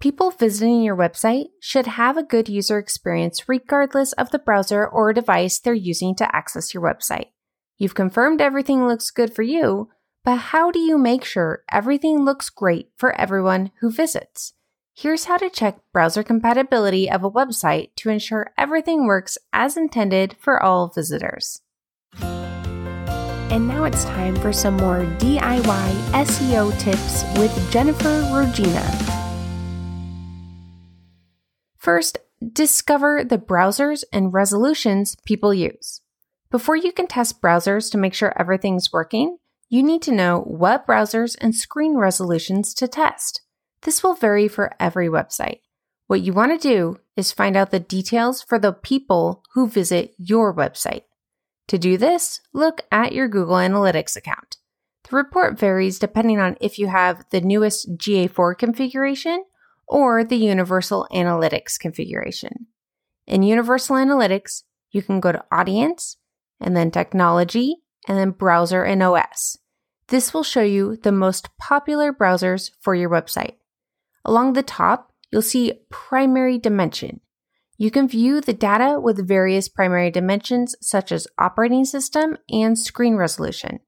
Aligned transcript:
People 0.00 0.30
visiting 0.30 0.82
your 0.82 0.96
website 0.96 1.46
should 1.60 1.88
have 1.88 2.16
a 2.16 2.22
good 2.22 2.48
user 2.48 2.78
experience 2.78 3.48
regardless 3.48 4.12
of 4.12 4.30
the 4.30 4.38
browser 4.38 4.86
or 4.86 5.12
device 5.12 5.58
they're 5.58 5.74
using 5.74 6.14
to 6.14 6.36
access 6.36 6.72
your 6.72 6.84
website. 6.84 7.30
You've 7.78 7.96
confirmed 7.96 8.40
everything 8.40 8.86
looks 8.86 9.10
good 9.10 9.34
for 9.34 9.42
you, 9.42 9.88
but 10.24 10.36
how 10.36 10.70
do 10.70 10.78
you 10.78 10.98
make 10.98 11.24
sure 11.24 11.64
everything 11.72 12.24
looks 12.24 12.48
great 12.48 12.90
for 12.96 13.12
everyone 13.20 13.72
who 13.80 13.90
visits? 13.90 14.52
Here's 14.94 15.24
how 15.24 15.36
to 15.36 15.50
check 15.50 15.80
browser 15.92 16.22
compatibility 16.22 17.10
of 17.10 17.24
a 17.24 17.30
website 17.30 17.90
to 17.96 18.08
ensure 18.08 18.52
everything 18.56 19.04
works 19.04 19.36
as 19.52 19.76
intended 19.76 20.36
for 20.38 20.62
all 20.62 20.92
visitors. 20.94 21.60
And 22.20 23.66
now 23.66 23.82
it's 23.82 24.04
time 24.04 24.36
for 24.36 24.52
some 24.52 24.76
more 24.76 25.06
DIY 25.18 25.92
SEO 26.12 26.78
tips 26.78 27.24
with 27.36 27.72
Jennifer 27.72 28.28
Regina. 28.32 29.07
First, 31.78 32.18
discover 32.52 33.24
the 33.24 33.38
browsers 33.38 34.04
and 34.12 34.32
resolutions 34.32 35.16
people 35.24 35.54
use. 35.54 36.00
Before 36.50 36.76
you 36.76 36.92
can 36.92 37.06
test 37.06 37.40
browsers 37.40 37.90
to 37.92 37.98
make 37.98 38.14
sure 38.14 38.32
everything's 38.36 38.92
working, 38.92 39.38
you 39.68 39.82
need 39.82 40.02
to 40.02 40.12
know 40.12 40.40
what 40.40 40.86
browsers 40.86 41.36
and 41.40 41.54
screen 41.54 41.96
resolutions 41.96 42.74
to 42.74 42.88
test. 42.88 43.42
This 43.82 44.02
will 44.02 44.14
vary 44.14 44.48
for 44.48 44.74
every 44.80 45.08
website. 45.08 45.60
What 46.06 46.22
you 46.22 46.32
want 46.32 46.58
to 46.58 46.68
do 46.68 46.98
is 47.16 47.32
find 47.32 47.56
out 47.56 47.70
the 47.70 47.80
details 47.80 48.42
for 48.42 48.58
the 48.58 48.72
people 48.72 49.42
who 49.52 49.68
visit 49.68 50.14
your 50.16 50.54
website. 50.54 51.02
To 51.68 51.78
do 51.78 51.98
this, 51.98 52.40
look 52.54 52.80
at 52.90 53.12
your 53.12 53.28
Google 53.28 53.56
Analytics 53.56 54.16
account. 54.16 54.56
The 55.08 55.16
report 55.16 55.58
varies 55.58 55.98
depending 55.98 56.40
on 56.40 56.56
if 56.60 56.78
you 56.78 56.86
have 56.88 57.24
the 57.30 57.42
newest 57.42 57.96
GA4 57.98 58.56
configuration 58.56 59.44
or 59.88 60.22
the 60.22 60.36
Universal 60.36 61.08
Analytics 61.12 61.78
configuration. 61.78 62.66
In 63.26 63.42
Universal 63.42 63.96
Analytics, 63.96 64.62
you 64.90 65.02
can 65.02 65.20
go 65.20 65.32
to 65.32 65.44
Audience, 65.50 66.16
and 66.60 66.76
then 66.76 66.90
Technology, 66.90 67.76
and 68.06 68.18
then 68.18 68.30
Browser 68.30 68.84
and 68.84 69.02
OS. 69.02 69.58
This 70.08 70.32
will 70.32 70.42
show 70.42 70.62
you 70.62 70.96
the 70.96 71.12
most 71.12 71.48
popular 71.58 72.12
browsers 72.12 72.70
for 72.80 72.94
your 72.94 73.10
website. 73.10 73.54
Along 74.24 74.54
the 74.54 74.62
top, 74.62 75.12
you'll 75.30 75.42
see 75.42 75.80
Primary 75.90 76.58
Dimension. 76.58 77.20
You 77.76 77.90
can 77.90 78.08
view 78.08 78.40
the 78.40 78.52
data 78.52 78.98
with 78.98 79.28
various 79.28 79.68
primary 79.68 80.10
dimensions 80.10 80.74
such 80.80 81.12
as 81.12 81.28
operating 81.38 81.84
system 81.84 82.36
and 82.50 82.78
screen 82.78 83.14
resolution. 83.14 83.80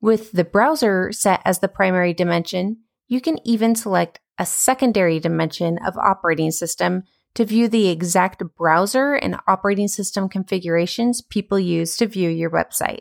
With 0.00 0.32
the 0.32 0.44
browser 0.44 1.10
set 1.10 1.42
as 1.44 1.58
the 1.58 1.68
primary 1.68 2.14
dimension, 2.14 2.82
you 3.08 3.20
can 3.20 3.38
even 3.44 3.74
select 3.74 4.20
a 4.40 4.46
secondary 4.46 5.20
dimension 5.20 5.78
of 5.86 5.98
operating 5.98 6.50
system 6.50 7.04
to 7.34 7.44
view 7.44 7.68
the 7.68 7.88
exact 7.88 8.42
browser 8.56 9.12
and 9.12 9.36
operating 9.46 9.86
system 9.86 10.30
configurations 10.30 11.20
people 11.20 11.58
use 11.58 11.96
to 11.98 12.06
view 12.06 12.30
your 12.30 12.50
website. 12.50 13.00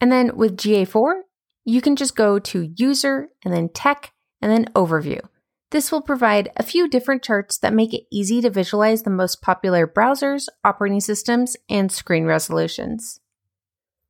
And 0.00 0.10
then 0.10 0.36
with 0.36 0.56
GA4, 0.56 1.22
you 1.64 1.80
can 1.82 1.96
just 1.96 2.16
go 2.16 2.38
to 2.38 2.72
User 2.76 3.28
and 3.44 3.52
then 3.52 3.70
Tech 3.70 4.12
and 4.40 4.50
then 4.50 4.66
Overview. 4.74 5.20
This 5.70 5.90
will 5.90 6.02
provide 6.02 6.50
a 6.56 6.62
few 6.62 6.88
different 6.88 7.22
charts 7.22 7.58
that 7.58 7.74
make 7.74 7.92
it 7.92 8.04
easy 8.12 8.40
to 8.40 8.50
visualize 8.50 9.02
the 9.02 9.10
most 9.10 9.42
popular 9.42 9.86
browsers, 9.86 10.46
operating 10.64 11.00
systems, 11.00 11.56
and 11.68 11.90
screen 11.90 12.24
resolutions. 12.24 13.18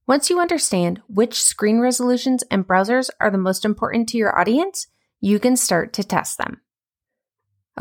Once 0.07 0.29
you 0.29 0.39
understand 0.39 1.01
which 1.09 1.43
screen 1.43 1.79
resolutions 1.79 2.43
and 2.51 2.67
browsers 2.67 3.09
are 3.21 3.31
the 3.31 3.39
most 3.39 3.65
important 3.65 4.09
to 4.09 4.19
your 4.19 4.39
audience, 4.39 4.89
you 5.23 5.39
can 5.39 5.57
start 5.57 5.95
to 5.95 6.05
test 6.05 6.37
them. 6.37 6.61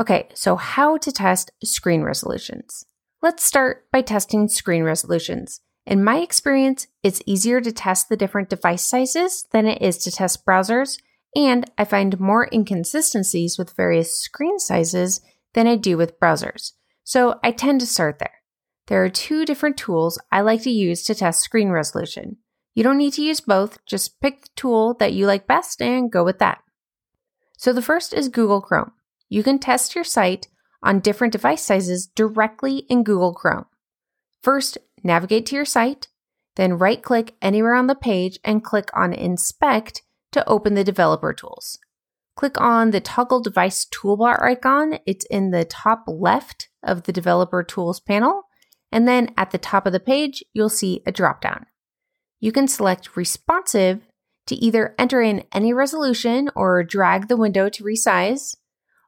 Okay, 0.00 0.28
so 0.32 0.56
how 0.56 0.96
to 0.96 1.12
test 1.12 1.50
screen 1.62 2.02
resolutions. 2.02 2.86
Let's 3.20 3.44
start 3.44 3.90
by 3.90 4.00
testing 4.00 4.48
screen 4.48 4.84
resolutions. 4.84 5.60
In 5.84 6.04
my 6.04 6.18
experience, 6.18 6.86
it's 7.02 7.20
easier 7.26 7.60
to 7.60 7.72
test 7.72 8.08
the 8.08 8.16
different 8.16 8.48
device 8.48 8.86
sizes 8.86 9.44
than 9.50 9.66
it 9.66 9.82
is 9.82 9.98
to 9.98 10.12
test 10.12 10.46
browsers, 10.46 10.98
and 11.34 11.68
I 11.76 11.84
find 11.84 12.20
more 12.20 12.48
inconsistencies 12.52 13.58
with 13.58 13.76
various 13.76 14.16
screen 14.16 14.58
sizes 14.60 15.20
than 15.52 15.66
I 15.66 15.76
do 15.76 15.96
with 15.96 16.20
browsers. 16.20 16.72
So 17.02 17.40
I 17.42 17.50
tend 17.50 17.80
to 17.80 17.86
start 17.86 18.20
there. 18.20 18.42
There 18.86 19.04
are 19.04 19.10
two 19.10 19.44
different 19.44 19.76
tools 19.76 20.18
I 20.30 20.42
like 20.42 20.62
to 20.62 20.70
use 20.70 21.02
to 21.04 21.14
test 21.14 21.40
screen 21.40 21.70
resolution. 21.70 22.36
You 22.74 22.84
don't 22.84 22.98
need 22.98 23.14
to 23.14 23.22
use 23.22 23.40
both, 23.40 23.84
just 23.84 24.20
pick 24.20 24.42
the 24.42 24.48
tool 24.54 24.94
that 24.94 25.12
you 25.12 25.26
like 25.26 25.48
best 25.48 25.82
and 25.82 26.10
go 26.10 26.24
with 26.24 26.38
that. 26.38 26.60
So 27.62 27.72
the 27.72 27.80
first 27.80 28.12
is 28.12 28.28
Google 28.28 28.60
Chrome. 28.60 28.90
You 29.28 29.44
can 29.44 29.60
test 29.60 29.94
your 29.94 30.02
site 30.02 30.48
on 30.82 30.98
different 30.98 31.32
device 31.32 31.62
sizes 31.62 32.08
directly 32.08 32.78
in 32.88 33.04
Google 33.04 33.32
Chrome. 33.32 33.66
First, 34.42 34.78
navigate 35.04 35.46
to 35.46 35.54
your 35.54 35.64
site, 35.64 36.08
then 36.56 36.76
right 36.76 37.00
click 37.00 37.36
anywhere 37.40 37.76
on 37.76 37.86
the 37.86 37.94
page 37.94 38.40
and 38.42 38.64
click 38.64 38.90
on 38.96 39.12
Inspect 39.12 40.02
to 40.32 40.44
open 40.48 40.74
the 40.74 40.82
developer 40.82 41.32
tools. 41.32 41.78
Click 42.34 42.60
on 42.60 42.90
the 42.90 43.00
toggle 43.00 43.40
device 43.40 43.86
toolbar 43.94 44.42
icon. 44.42 44.98
It's 45.06 45.24
in 45.26 45.52
the 45.52 45.64
top 45.64 46.02
left 46.08 46.68
of 46.82 47.04
the 47.04 47.12
developer 47.12 47.62
tools 47.62 48.00
panel. 48.00 48.42
And 48.90 49.06
then 49.06 49.32
at 49.36 49.52
the 49.52 49.58
top 49.58 49.86
of 49.86 49.92
the 49.92 50.00
page, 50.00 50.42
you'll 50.52 50.68
see 50.68 51.00
a 51.06 51.12
dropdown. 51.12 51.66
You 52.40 52.50
can 52.50 52.66
select 52.66 53.16
responsive 53.16 54.00
to 54.52 54.64
either 54.64 54.94
enter 54.98 55.22
in 55.22 55.44
any 55.50 55.72
resolution 55.72 56.50
or 56.54 56.84
drag 56.84 57.28
the 57.28 57.38
window 57.38 57.70
to 57.70 57.82
resize, 57.82 58.54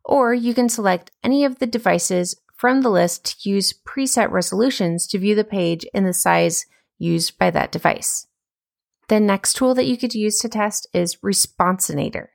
or 0.03 0.33
you 0.33 0.55
can 0.55 0.71
select 0.71 1.11
any 1.23 1.45
of 1.45 1.59
the 1.59 1.67
devices 1.67 2.35
from 2.57 2.81
the 2.81 2.89
list 2.89 3.43
to 3.43 3.51
use 3.51 3.75
preset 3.87 4.31
resolutions 4.31 5.07
to 5.07 5.19
view 5.19 5.35
the 5.35 5.45
page 5.45 5.85
in 5.93 6.05
the 6.05 6.15
size 6.15 6.65
used 6.99 7.39
by 7.39 7.51
that 7.51 7.71
device. 7.71 8.27
The 9.09 9.21
next 9.21 9.55
tool 9.55 9.75
that 9.75 9.87
you 9.87 9.99
could 9.99 10.15
use 10.15 10.39
to 10.39 10.49
test 10.49 10.89
is 10.95 11.17
Responsinator. 11.17 12.29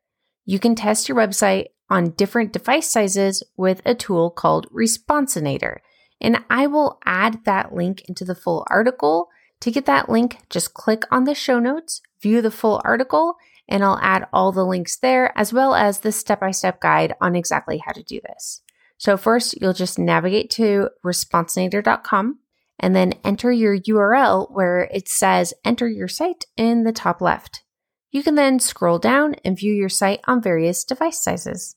You 0.46 0.60
can 0.60 0.76
test 0.76 1.10
your 1.10 1.18
website 1.18 1.70
on 1.90 2.12
different 2.12 2.54
device 2.54 2.92
sizes 2.92 3.42
with 3.58 3.82
a 3.86 3.96
tool 3.96 4.30
called 4.30 4.70
Responsinator, 4.72 5.78
and 6.22 6.44
I 6.48 6.68
will 6.68 7.00
add 7.06 7.44
that 7.46 7.74
link 7.74 8.04
into 8.08 8.24
the 8.24 8.36
full 8.36 8.68
article. 8.70 9.30
To 9.62 9.72
get 9.72 9.86
that 9.86 10.10
link, 10.10 10.38
just 10.50 10.74
click 10.74 11.04
on 11.12 11.26
the 11.26 11.36
show 11.36 11.60
notes 11.60 12.02
view 12.22 12.42
the 12.42 12.52
full 12.52 12.82
article, 12.84 13.38
and 13.68 13.84
I'll 13.84 14.00
add 14.02 14.28
all 14.34 14.52
the 14.52 14.66
links 14.66 14.98
there 14.98 15.38
as 15.38 15.54
well 15.54 15.76
as 15.76 16.00
the 16.00 16.12
step 16.12 16.40
by 16.40 16.52
step 16.52 16.82
guide 16.82 17.16
on 17.22 17.36
exactly 17.36 17.78
how 17.78 17.92
to 17.92 18.04
do 18.04 18.20
this. 18.28 18.62
So, 18.98 19.16
first, 19.16 19.60
you'll 19.62 19.74
just 19.74 19.98
navigate 19.98 20.50
to 20.52 20.90
responsinator.com 21.06 22.40
and 22.80 22.96
then 22.96 23.14
enter 23.24 23.52
your 23.52 23.78
URL 23.78 24.52
where 24.52 24.90
it 24.92 25.08
says 25.08 25.54
enter 25.64 25.88
your 25.88 26.08
site 26.08 26.46
in 26.58 26.84
the 26.84 26.92
top 26.92 27.22
left. 27.22 27.64
You 28.12 28.24
can 28.24 28.36
then 28.36 28.60
scroll 28.60 29.00
down 29.00 29.36
and 29.46 29.58
view 29.58 29.74
your 29.74 29.90
site 29.90 30.22
on 30.26 30.42
various 30.42 30.84
device 30.84 31.22
sizes. 31.22 31.76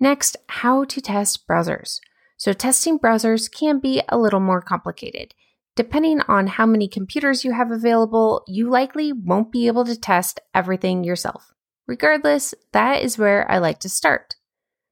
Next, 0.00 0.36
how 0.48 0.84
to 0.84 1.00
test 1.00 1.46
browsers. 1.46 2.00
So, 2.36 2.52
testing 2.52 2.98
browsers 2.98 3.50
can 3.50 3.78
be 3.78 4.02
a 4.08 4.18
little 4.18 4.40
more 4.40 4.60
complicated. 4.60 5.32
Depending 5.76 6.20
on 6.28 6.46
how 6.46 6.66
many 6.66 6.86
computers 6.86 7.44
you 7.44 7.52
have 7.52 7.72
available, 7.72 8.44
you 8.46 8.70
likely 8.70 9.12
won't 9.12 9.50
be 9.50 9.66
able 9.66 9.84
to 9.84 9.98
test 9.98 10.38
everything 10.54 11.02
yourself. 11.02 11.52
Regardless, 11.88 12.54
that 12.72 13.02
is 13.02 13.18
where 13.18 13.50
I 13.50 13.58
like 13.58 13.80
to 13.80 13.88
start. 13.88 14.36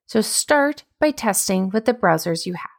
So 0.07 0.21
start 0.21 0.85
by 0.99 1.13
testing 1.13 1.71
with 1.71 1.85
the 1.85 1.95
browsers 1.95 2.47
you 2.47 2.55
have. 2.55 2.71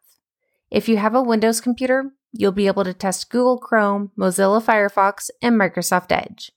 If 0.69 0.89
you 0.89 0.97
have 0.97 1.15
a 1.15 1.23
Windows 1.23 1.61
computer, 1.61 2.11
you'll 2.33 2.51
be 2.51 2.67
able 2.67 2.83
to 2.83 2.93
test 2.93 3.29
Google 3.29 3.57
Chrome, 3.57 4.11
Mozilla 4.19 4.61
Firefox, 4.61 5.29
and 5.41 5.55
Microsoft 5.55 6.11
Edge. 6.11 6.51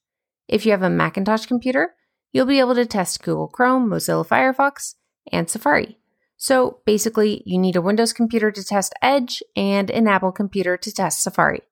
If 0.49 0.67
you 0.67 0.73
have 0.73 0.83
a 0.83 0.91
Macintosh 0.91 1.47
computer, 1.47 1.95
you'll 2.33 2.47
be 2.47 2.59
able 2.61 2.75
to 2.75 2.87
test 2.87 3.23
Google 3.23 3.49
Chrome, 3.49 3.89
Mozilla 3.89 4.27
Firefox, 4.27 4.95
and 5.31 5.49
Safari. 5.49 5.99
So 6.37 6.81
basically, 6.85 7.43
you 7.47 7.59
need 7.59 7.77
a 7.77 7.83
Windows 7.83 8.13
computer 8.13 8.51
to 8.51 8.65
test 8.65 8.93
Edge 9.01 9.43
and 9.55 9.91
an 9.91 10.07
Apple 10.07 10.33
computer 10.33 10.77
to 10.77 10.93
test 10.93 11.23
Safari. 11.23 11.63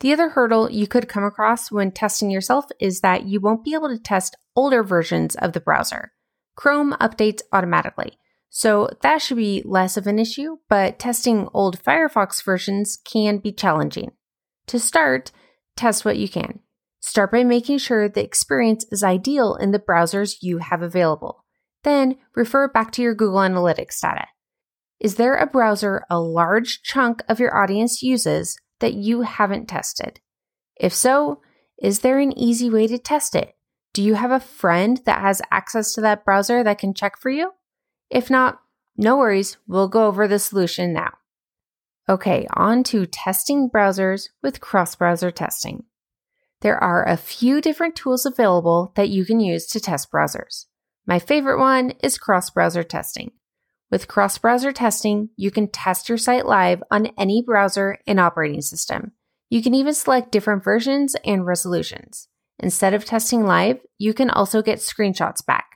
The 0.00 0.12
other 0.12 0.30
hurdle 0.30 0.70
you 0.70 0.86
could 0.86 1.08
come 1.08 1.24
across 1.24 1.70
when 1.70 1.90
testing 1.92 2.30
yourself 2.30 2.66
is 2.80 3.00
that 3.00 3.26
you 3.26 3.40
won't 3.40 3.64
be 3.64 3.74
able 3.74 3.88
to 3.88 3.98
test 3.98 4.36
older 4.54 4.82
versions 4.82 5.34
of 5.36 5.52
the 5.52 5.60
browser. 5.60 6.12
Chrome 6.56 6.92
updates 7.00 7.42
automatically, 7.52 8.18
so 8.50 8.88
that 9.02 9.20
should 9.20 9.36
be 9.36 9.62
less 9.64 9.96
of 9.96 10.06
an 10.06 10.20
issue, 10.20 10.58
but 10.68 11.00
testing 11.00 11.48
old 11.52 11.82
Firefox 11.82 12.42
versions 12.44 12.96
can 13.04 13.38
be 13.38 13.50
challenging. 13.50 14.12
To 14.68 14.78
start, 14.78 15.32
test 15.76 16.04
what 16.04 16.18
you 16.18 16.28
can. 16.28 16.60
Start 17.00 17.32
by 17.32 17.42
making 17.42 17.78
sure 17.78 18.08
the 18.08 18.22
experience 18.22 18.86
is 18.90 19.02
ideal 19.02 19.56
in 19.56 19.72
the 19.72 19.80
browsers 19.80 20.36
you 20.40 20.58
have 20.58 20.82
available. 20.82 21.43
Then 21.84 22.16
refer 22.34 22.68
back 22.68 22.90
to 22.92 23.02
your 23.02 23.14
Google 23.14 23.38
Analytics 23.38 24.00
data. 24.00 24.26
Is 24.98 25.14
there 25.16 25.36
a 25.36 25.46
browser 25.46 26.04
a 26.10 26.18
large 26.18 26.82
chunk 26.82 27.22
of 27.28 27.38
your 27.38 27.56
audience 27.56 28.02
uses 28.02 28.58
that 28.80 28.94
you 28.94 29.22
haven't 29.22 29.66
tested? 29.66 30.20
If 30.76 30.94
so, 30.94 31.40
is 31.80 32.00
there 32.00 32.18
an 32.18 32.36
easy 32.36 32.70
way 32.70 32.86
to 32.86 32.98
test 32.98 33.34
it? 33.34 33.54
Do 33.92 34.02
you 34.02 34.14
have 34.14 34.30
a 34.30 34.40
friend 34.40 35.00
that 35.04 35.20
has 35.20 35.42
access 35.50 35.92
to 35.92 36.00
that 36.00 36.24
browser 36.24 36.64
that 36.64 36.78
can 36.78 36.94
check 36.94 37.18
for 37.18 37.30
you? 37.30 37.52
If 38.10 38.30
not, 38.30 38.60
no 38.96 39.16
worries, 39.16 39.56
we'll 39.66 39.88
go 39.88 40.06
over 40.06 40.26
the 40.26 40.38
solution 40.38 40.92
now. 40.92 41.12
Okay, 42.08 42.46
on 42.54 42.82
to 42.84 43.06
testing 43.06 43.70
browsers 43.70 44.28
with 44.42 44.60
cross 44.60 44.94
browser 44.94 45.30
testing. 45.30 45.84
There 46.60 46.82
are 46.82 47.06
a 47.06 47.16
few 47.16 47.60
different 47.60 47.96
tools 47.96 48.24
available 48.24 48.92
that 48.96 49.10
you 49.10 49.24
can 49.24 49.40
use 49.40 49.66
to 49.68 49.80
test 49.80 50.10
browsers. 50.10 50.66
My 51.06 51.18
favorite 51.18 51.58
one 51.58 51.92
is 52.02 52.16
cross 52.16 52.48
browser 52.48 52.82
testing. 52.82 53.32
With 53.90 54.08
cross 54.08 54.38
browser 54.38 54.72
testing, 54.72 55.28
you 55.36 55.50
can 55.50 55.68
test 55.68 56.08
your 56.08 56.16
site 56.16 56.46
live 56.46 56.82
on 56.90 57.08
any 57.18 57.42
browser 57.42 57.98
and 58.06 58.18
operating 58.18 58.62
system. 58.62 59.12
You 59.50 59.62
can 59.62 59.74
even 59.74 59.92
select 59.92 60.32
different 60.32 60.64
versions 60.64 61.14
and 61.24 61.46
resolutions. 61.46 62.28
Instead 62.58 62.94
of 62.94 63.04
testing 63.04 63.44
live, 63.44 63.80
you 63.98 64.14
can 64.14 64.30
also 64.30 64.62
get 64.62 64.78
screenshots 64.78 65.44
back. 65.44 65.66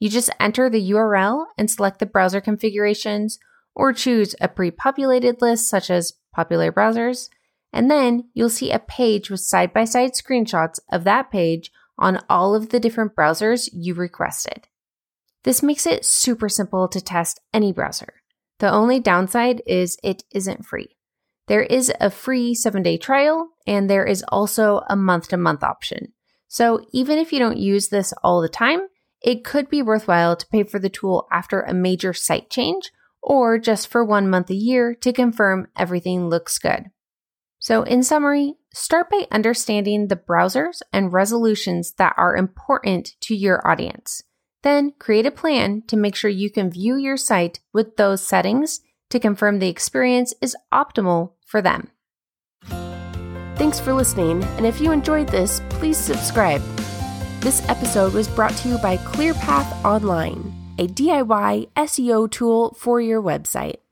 You 0.00 0.10
just 0.10 0.30
enter 0.38 0.68
the 0.68 0.90
URL 0.90 1.46
and 1.56 1.70
select 1.70 1.98
the 1.98 2.06
browser 2.06 2.42
configurations 2.42 3.38
or 3.74 3.92
choose 3.92 4.34
a 4.40 4.48
pre 4.48 4.70
populated 4.70 5.40
list 5.40 5.68
such 5.68 5.90
as 5.90 6.12
popular 6.34 6.70
browsers, 6.70 7.28
and 7.72 7.90
then 7.90 8.28
you'll 8.34 8.50
see 8.50 8.70
a 8.70 8.78
page 8.78 9.30
with 9.30 9.40
side 9.40 9.72
by 9.72 9.84
side 9.84 10.12
screenshots 10.12 10.78
of 10.92 11.04
that 11.04 11.30
page 11.30 11.72
on 11.98 12.20
all 12.28 12.54
of 12.54 12.68
the 12.68 12.80
different 12.80 13.16
browsers 13.16 13.70
you 13.72 13.94
requested. 13.94 14.68
This 15.44 15.62
makes 15.62 15.86
it 15.86 16.04
super 16.04 16.48
simple 16.48 16.88
to 16.88 17.00
test 17.00 17.40
any 17.52 17.72
browser. 17.72 18.14
The 18.58 18.70
only 18.70 18.98
downside 18.98 19.62
is 19.66 19.98
it 20.02 20.24
isn't 20.32 20.66
free. 20.66 20.96
There 21.46 21.62
is 21.62 21.92
a 22.00 22.10
free 22.10 22.54
seven 22.54 22.82
day 22.82 22.96
trial, 22.96 23.50
and 23.66 23.88
there 23.88 24.06
is 24.06 24.24
also 24.28 24.80
a 24.88 24.96
month 24.96 25.28
to 25.28 25.36
month 25.36 25.62
option. 25.62 26.12
So 26.48 26.86
even 26.92 27.18
if 27.18 27.32
you 27.32 27.38
don't 27.38 27.58
use 27.58 27.88
this 27.88 28.14
all 28.22 28.40
the 28.40 28.48
time, 28.48 28.80
it 29.22 29.44
could 29.44 29.68
be 29.68 29.82
worthwhile 29.82 30.36
to 30.36 30.46
pay 30.46 30.62
for 30.62 30.78
the 30.78 30.88
tool 30.88 31.26
after 31.30 31.60
a 31.60 31.74
major 31.74 32.12
site 32.12 32.50
change 32.50 32.90
or 33.22 33.58
just 33.58 33.88
for 33.88 34.04
one 34.04 34.28
month 34.28 34.50
a 34.50 34.54
year 34.54 34.94
to 34.94 35.12
confirm 35.12 35.66
everything 35.76 36.28
looks 36.28 36.58
good. 36.58 36.84
So, 37.58 37.82
in 37.82 38.02
summary, 38.02 38.54
start 38.72 39.08
by 39.10 39.26
understanding 39.30 40.08
the 40.08 40.16
browsers 40.16 40.80
and 40.92 41.12
resolutions 41.12 41.94
that 41.94 42.14
are 42.18 42.36
important 42.36 43.12
to 43.22 43.34
your 43.34 43.66
audience. 43.66 44.22
Then 44.64 44.94
create 44.98 45.26
a 45.26 45.30
plan 45.30 45.82
to 45.88 45.96
make 45.96 46.16
sure 46.16 46.30
you 46.30 46.50
can 46.50 46.70
view 46.70 46.96
your 46.96 47.18
site 47.18 47.60
with 47.74 47.96
those 47.96 48.26
settings 48.26 48.80
to 49.10 49.20
confirm 49.20 49.58
the 49.58 49.68
experience 49.68 50.32
is 50.40 50.56
optimal 50.72 51.32
for 51.44 51.60
them. 51.60 51.90
Thanks 53.56 53.78
for 53.78 53.92
listening, 53.92 54.42
and 54.56 54.66
if 54.66 54.80
you 54.80 54.90
enjoyed 54.90 55.28
this, 55.28 55.60
please 55.68 55.98
subscribe. 55.98 56.62
This 57.40 57.62
episode 57.68 58.14
was 58.14 58.26
brought 58.26 58.56
to 58.56 58.70
you 58.70 58.78
by 58.78 58.96
ClearPath 58.96 59.84
Online, 59.84 60.52
a 60.78 60.88
DIY 60.88 61.68
SEO 61.76 62.30
tool 62.30 62.74
for 62.78 63.02
your 63.02 63.22
website. 63.22 63.83